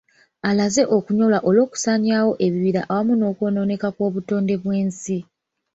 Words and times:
Alaze 0.49 0.81
okunyolwa 0.97 1.39
olw’okusaanyaawo 1.47 2.33
ebibira 2.45 2.81
awamu 2.93 3.13
n’okwonooneka 3.15 3.87
kw’obutonde 3.95 4.53
bw’ensi. 4.61 5.17